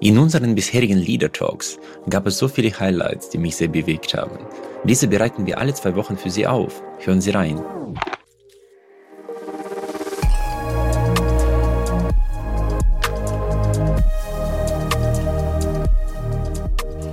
[0.00, 1.76] In unseren bisherigen Leader Talks
[2.08, 4.38] gab es so viele Highlights, die mich sehr bewegt haben.
[4.84, 6.80] Diese bereiten wir alle zwei Wochen für Sie auf.
[7.00, 7.58] Hören Sie rein.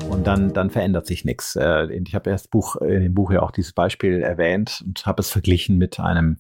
[0.07, 1.55] Und dann, dann verändert sich nichts.
[1.55, 5.21] Äh, ich habe erst Buch, in dem Buch ja auch dieses Beispiel erwähnt und habe
[5.21, 6.37] es verglichen mit einem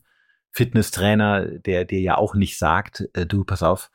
[0.51, 3.89] Fitnesstrainer, der dir ja auch nicht sagt, äh, du, pass auf,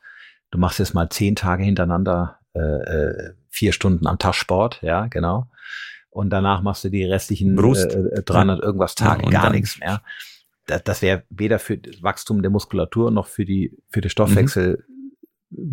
[0.50, 5.06] du machst jetzt mal zehn Tage hintereinander äh, äh, vier Stunden am Tag Sport, ja,
[5.06, 5.48] genau.
[6.10, 7.94] Und danach machst du die restlichen Brust.
[7.94, 10.02] Äh, 300 äh, irgendwas Tage Ja, gar nichts mehr.
[10.66, 14.84] Das, das wäre weder für das Wachstum der Muskulatur noch für die für den Stoffwechsel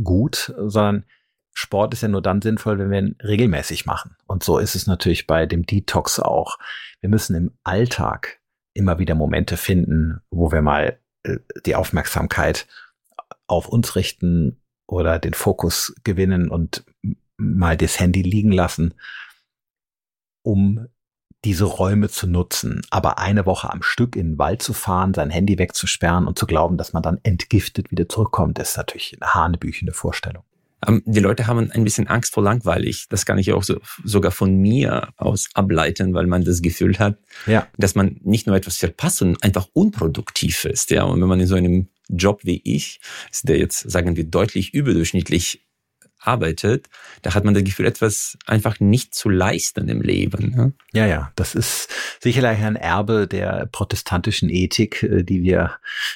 [0.03, 1.05] gut, sondern
[1.53, 4.15] Sport ist ja nur dann sinnvoll, wenn wir ihn regelmäßig machen.
[4.27, 6.57] Und so ist es natürlich bei dem Detox auch.
[7.01, 8.39] Wir müssen im Alltag
[8.73, 12.67] immer wieder Momente finden, wo wir mal äh, die Aufmerksamkeit
[13.47, 16.83] auf uns richten oder den Fokus gewinnen und
[17.37, 18.93] mal das Handy liegen lassen,
[20.43, 20.87] um
[21.43, 22.81] diese Räume zu nutzen.
[22.89, 26.47] Aber eine Woche am Stück in den Wald zu fahren, sein Handy wegzusperren und zu
[26.47, 30.43] glauben, dass man dann entgiftet wieder zurückkommt, ist natürlich eine hanebüchende Vorstellung.
[30.85, 33.07] Ähm, Die Leute haben ein bisschen Angst vor langweilig.
[33.09, 37.17] Das kann ich auch so, sogar von mir aus ableiten, weil man das Gefühl hat,
[37.45, 37.67] Ja.
[37.77, 40.89] dass man nicht nur etwas verpasst, sondern einfach unproduktiv ist.
[40.91, 42.99] Ja, und wenn man in so einem Job wie ich,
[43.31, 45.66] ist, der jetzt, sagen wir, deutlich überdurchschnittlich
[46.27, 46.87] arbeitet,
[47.21, 50.73] da hat man das Gefühl, etwas einfach nicht zu leisten im Leben.
[50.93, 51.01] Ja?
[51.01, 51.89] Ja, ja, das ist
[52.19, 55.71] sicherlich ein Erbe der protestantischen Ethik, äh, die wir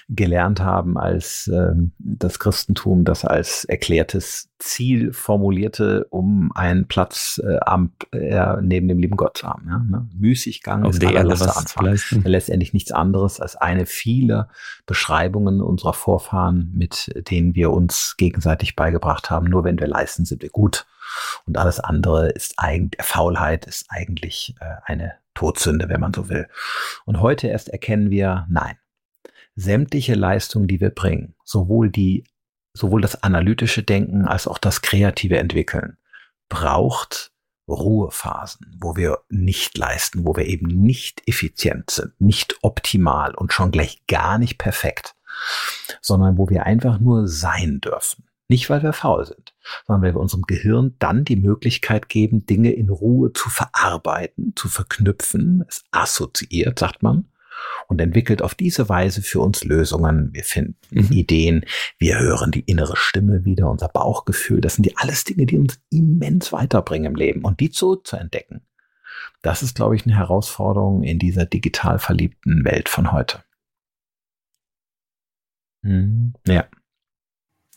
[0.09, 7.57] gelernt haben, als ähm, das Christentum das als erklärtes Ziel formulierte, um einen Platz äh,
[7.65, 9.67] am, äh, neben dem lieben Gott zu haben.
[9.67, 10.07] Ja, ne?
[10.13, 11.97] Müßiggang Auf ist der zu Anfang.
[12.23, 14.49] letztendlich nichts anderes als eine vieler
[14.85, 19.47] Beschreibungen unserer Vorfahren, mit denen wir uns gegenseitig beigebracht haben.
[19.47, 20.85] Nur wenn wir leisten, sind wir gut.
[21.45, 26.47] Und alles andere ist eigentlich, Faulheit ist eigentlich äh, eine Todsünde, wenn man so will.
[27.05, 28.77] Und heute erst erkennen wir, nein,
[29.55, 32.23] sämtliche Leistungen, die wir bringen, sowohl die,
[32.73, 35.97] sowohl das analytische Denken als auch das kreative Entwickeln,
[36.49, 37.31] braucht
[37.67, 43.71] Ruhephasen, wo wir nicht leisten, wo wir eben nicht effizient sind, nicht optimal und schon
[43.71, 45.15] gleich gar nicht perfekt,
[46.01, 48.25] sondern wo wir einfach nur sein dürfen.
[48.51, 49.53] Nicht, weil wir faul sind,
[49.87, 54.67] sondern weil wir unserem Gehirn dann die Möglichkeit geben, Dinge in Ruhe zu verarbeiten, zu
[54.67, 55.63] verknüpfen.
[55.69, 57.29] Es assoziiert, sagt man,
[57.87, 60.33] und entwickelt auf diese Weise für uns Lösungen.
[60.33, 61.11] Wir finden Mhm.
[61.13, 61.65] Ideen,
[61.97, 64.59] wir hören die innere Stimme wieder, unser Bauchgefühl.
[64.59, 67.45] Das sind die alles Dinge, die uns immens weiterbringen im Leben.
[67.45, 68.67] Und die zu, zu entdecken,
[69.41, 73.45] das ist, glaube ich, eine Herausforderung in dieser digital verliebten Welt von heute.
[75.83, 76.33] Mhm.
[76.45, 76.65] Ja.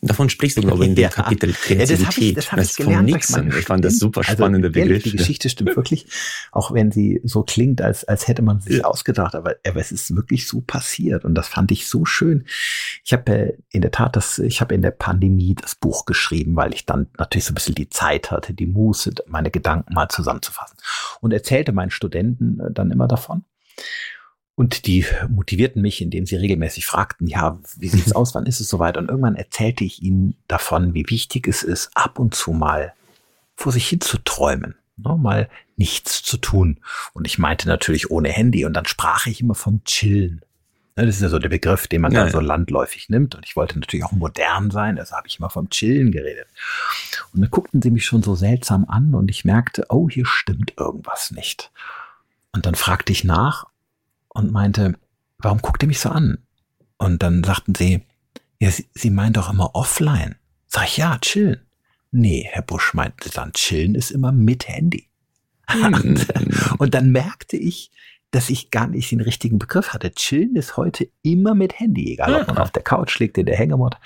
[0.07, 1.09] Davon sprichst du, glaube ich, in dem Ja.
[1.09, 2.37] Kapitel Ja, das habe ich, Kreativität.
[2.37, 3.09] das hab ich von gelernt.
[3.09, 3.47] Nixon.
[3.47, 4.37] meine Ich fand das super Stunden.
[4.41, 5.11] spannender also, ehrlich, Begriff.
[5.11, 6.05] Die Geschichte stimmt wirklich,
[6.51, 8.83] auch wenn sie so klingt, als, als hätte man sich Ja.
[8.85, 12.45] ausgedacht, aber, aber es ist wirklich so passiert und das fand ich so schön.
[13.03, 16.55] Ich habe äh, in der Tat das, ich habe in der Pandemie das Buch geschrieben,
[16.55, 20.09] weil ich dann natürlich so ein bisschen die Zeit hatte, die Muße, meine Gedanken mal
[20.09, 20.77] zusammenzufassen
[21.21, 23.43] und erzählte meinen Studenten äh, dann immer davon.
[24.55, 28.69] Und die motivierten mich, indem sie regelmäßig fragten, ja, wie sieht's aus, wann ist es
[28.69, 28.95] soweit?
[28.95, 32.93] Und irgendwann erzählte ich ihnen davon, wie wichtig es ist, ab und zu mal
[33.57, 36.79] vor sich hin zu träumen, ne, mal nichts zu tun.
[37.13, 38.65] Und ich meinte natürlich ohne Handy.
[38.65, 40.41] Und dann sprach ich immer vom Chillen.
[40.95, 43.35] Ne, Das ist ja so der Begriff, den man Ja, dann so landläufig nimmt.
[43.35, 46.47] Und ich wollte natürlich auch modern sein, also habe ich immer vom Chillen geredet.
[47.33, 50.73] Und dann guckten sie mich schon so seltsam an und ich merkte, oh, hier stimmt
[50.77, 51.71] irgendwas nicht.
[52.53, 53.65] Und dann fragte ich nach
[54.35, 54.95] und meinte,
[55.39, 56.37] warum guckt ihr mich so an?
[56.97, 58.03] Und dann sagten sie,
[58.59, 60.35] ja, sie, sie meinen doch immer offline.
[60.67, 61.61] Sag ich, ja, chillen.
[62.11, 65.09] Nee, Herr Busch meinte dann, chillen ist immer mit Handy.
[65.83, 66.27] Und,
[66.77, 67.89] und dann merkte ich,
[68.29, 70.11] dass ich gar nicht den richtigen Begriff hatte.
[70.11, 73.57] Chillen ist heute immer mit Handy, egal ob man auf der Couch liegt, in der
[73.57, 73.97] Hängematte.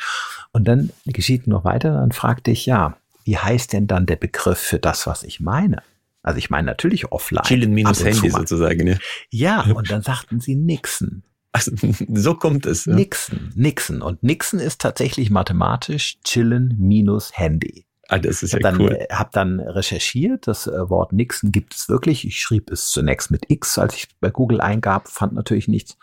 [0.54, 2.96] Und dann geschieht noch weiter, dann fragte ich, ja,
[3.26, 5.84] wie heißt denn dann der Begriff für das, was ich meine?
[6.24, 7.44] Also ich meine natürlich offline.
[7.44, 8.88] Chillen minus Handy sozusagen.
[9.32, 9.66] Ja.
[9.66, 11.24] Ja, und dann sagten sie Nixon.
[11.52, 11.72] Also,
[12.14, 12.86] so kommt es.
[12.86, 12.96] Ja.
[12.96, 14.02] Nixon, Nixon.
[14.02, 17.86] Und Nixon ist tatsächlich mathematisch chillen minus Handy.
[18.08, 18.92] Ah, das ist Ich ja dann, cool.
[18.94, 22.26] äh, hab dann recherchiert, das äh, Wort Nixon gibt es wirklich.
[22.26, 25.98] Ich schrieb es zunächst mit X, als ich bei Google eingab, fand natürlich nichts.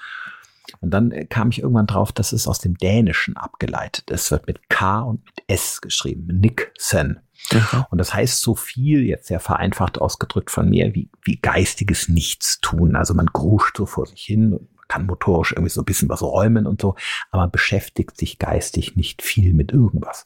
[0.81, 4.25] Und dann äh, kam ich irgendwann drauf, dass es aus dem Dänischen abgeleitet ist.
[4.25, 6.27] Es wird mit K und mit S geschrieben.
[6.41, 7.21] Nixon.
[7.53, 7.85] Mhm.
[7.91, 12.97] Und das heißt so viel, jetzt sehr vereinfacht ausgedrückt von mir, wie, wie geistiges Nichtstun.
[12.97, 16.23] Also man gruscht so vor sich hin und kann motorisch irgendwie so ein bisschen was
[16.23, 16.95] räumen und so,
[17.31, 20.25] aber man beschäftigt sich geistig nicht viel mit irgendwas.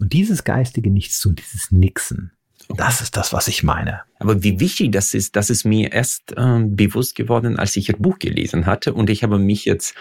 [0.00, 2.32] Und dieses geistige Nichtstun, dieses Nixen,
[2.68, 4.02] das ist das, was ich meine.
[4.18, 7.96] Aber wie wichtig das ist, das ist mir erst äh, bewusst geworden, als ich Ihr
[7.96, 8.92] Buch gelesen hatte.
[8.92, 9.94] Und ich habe mich jetzt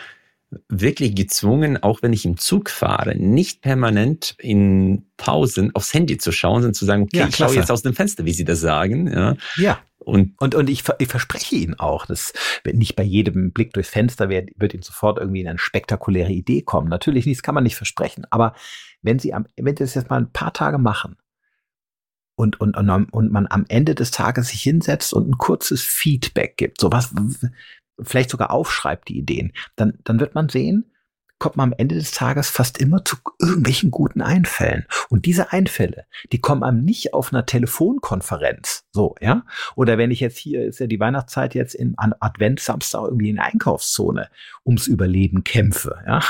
[0.69, 6.31] wirklich gezwungen, auch wenn ich im Zug fahre, nicht permanent in Pausen aufs Handy zu
[6.31, 8.59] schauen, sondern zu sagen, okay, ja, ich schaue jetzt aus dem Fenster, wie Sie das
[8.59, 9.11] sagen.
[9.11, 9.35] Ja.
[9.57, 9.79] ja.
[9.99, 12.31] Und, und, und ich, ich verspreche Ihnen auch, dass
[12.65, 16.87] nicht bei jedem Blick durchs Fenster wird, wird Ihnen sofort irgendwie eine spektakuläre Idee kommen.
[16.87, 18.25] Natürlich nicht, das kann man nicht versprechen.
[18.29, 18.53] Aber
[19.01, 21.17] wenn Sie am, wenn Sie das jetzt mal ein paar Tage machen
[22.37, 26.55] und, und, und, und man am Ende des Tages sich hinsetzt und ein kurzes Feedback
[26.55, 27.13] gibt, so was,
[27.99, 30.91] vielleicht sogar aufschreibt, die Ideen, dann, dann wird man sehen,
[31.39, 34.85] kommt man am Ende des Tages fast immer zu irgendwelchen guten Einfällen.
[35.09, 38.85] Und diese Einfälle, die kommen einem nicht auf einer Telefonkonferenz.
[38.91, 39.43] So, ja.
[39.75, 43.35] Oder wenn ich jetzt hier, ist ja die Weihnachtszeit jetzt in an Adventssamstag irgendwie in
[43.37, 44.29] der Einkaufszone
[44.65, 45.97] ums Überleben kämpfe.
[46.05, 46.21] Ja,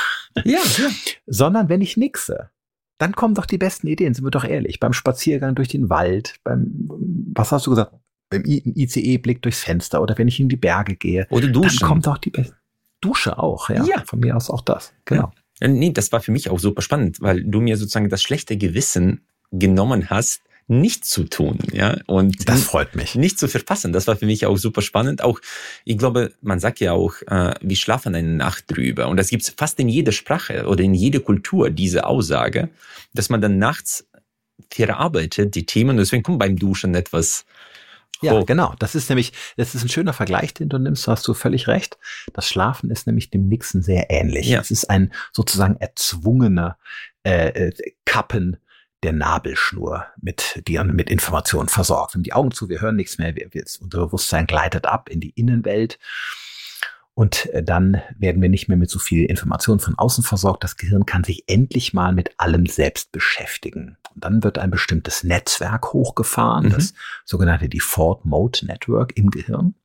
[0.44, 0.60] ja.
[1.26, 2.50] Sondern wenn ich nixe.
[2.98, 4.80] Dann kommen doch die besten Ideen, sind wir doch ehrlich.
[4.80, 6.90] Beim Spaziergang durch den Wald, beim,
[7.34, 7.94] was hast du gesagt?
[8.30, 11.28] Beim ICE-Blick durchs Fenster oder wenn ich in die Berge gehe.
[11.30, 11.80] Oder duschen.
[11.80, 12.56] Dann kommt doch die besten.
[13.00, 13.84] Dusche auch, ja.
[13.86, 14.04] ja.
[14.06, 14.94] Von mir aus auch das.
[15.06, 15.32] Genau.
[15.60, 15.68] Ja.
[15.68, 19.22] Nee, das war für mich auch super spannend, weil du mir sozusagen das schlechte Gewissen
[19.52, 23.16] genommen hast, nicht zu tun, ja, und das freut mich.
[23.16, 23.94] Nicht zu verpassen.
[23.94, 25.24] Das war für mich auch super spannend.
[25.24, 25.40] Auch,
[25.86, 29.08] ich glaube, man sagt ja auch, äh, wir schlafen eine Nacht drüber.
[29.08, 32.70] Und das gibt's fast in jeder Sprache oder in jeder Kultur, diese Aussage,
[33.14, 34.08] dass man dann nachts
[34.70, 35.92] verarbeitet die Themen.
[35.92, 37.46] Und deswegen kommt beim Duschen etwas
[38.22, 38.46] ja, oh.
[38.46, 38.74] genau.
[38.80, 41.08] Das ist nämlich, das ist ein schöner Vergleich, den du nimmst.
[41.08, 41.98] Da hast du völlig recht.
[42.34, 44.48] Das Schlafen ist nämlich dem Nixen sehr ähnlich.
[44.48, 44.60] Ja.
[44.60, 46.78] Es ist ein sozusagen erzwungener
[47.24, 47.72] äh, äh
[48.06, 48.58] Kappen
[49.04, 52.14] der Nabelschnur, mit die mit Informationen versorgt.
[52.14, 53.36] Wir haben die Augen zu, wir hören nichts mehr.
[53.36, 56.00] Wir, wir, unser Bewusstsein gleitet ab in die Innenwelt.
[57.14, 60.64] Und äh, dann werden wir nicht mehr mit so viel Information von außen versorgt.
[60.64, 63.98] Das Gehirn kann sich endlich mal mit allem selbst beschäftigen.
[64.14, 66.74] Und dann wird ein bestimmtes Netzwerk hochgefahren, mhm.
[66.74, 66.94] das
[67.26, 69.76] sogenannte Default Mode Network im Gehirn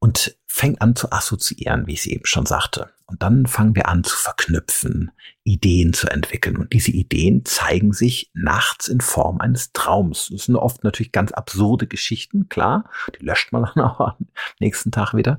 [0.00, 2.90] und fängt an zu assoziieren, wie ich es eben schon sagte.
[3.06, 5.10] Und dann fangen wir an zu verknüpfen,
[5.44, 6.56] Ideen zu entwickeln.
[6.56, 10.30] Und diese Ideen zeigen sich nachts in Form eines Traums.
[10.32, 12.90] Das sind oft natürlich ganz absurde Geschichten, klar.
[13.18, 14.26] Die löscht man dann auch am
[14.58, 15.38] nächsten Tag wieder.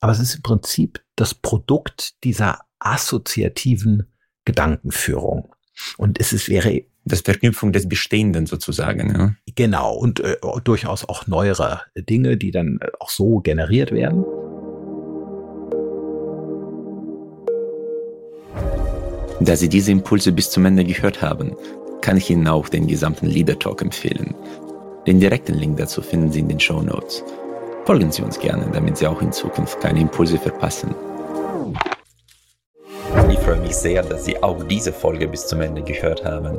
[0.00, 4.12] Aber es ist im Prinzip das Produkt dieser assoziativen
[4.44, 5.54] Gedankenführung.
[5.96, 9.14] Und es ist, wäre das Verknüpfung des Bestehenden sozusagen.
[9.16, 9.32] Ja.
[9.54, 14.24] Genau, und äh, durchaus auch neuere Dinge, die dann äh, auch so generiert werden.
[19.38, 21.54] Da Sie diese Impulse bis zum Ende gehört haben,
[22.00, 24.34] kann ich Ihnen auch den gesamten Leader Talk empfehlen.
[25.06, 27.22] Den direkten Link dazu finden Sie in den Show Notes.
[27.84, 30.92] Folgen Sie uns gerne, damit Sie auch in Zukunft keine Impulse verpassen.
[33.30, 36.58] Ich freue mich sehr, dass Sie auch diese Folge bis zum Ende gehört haben.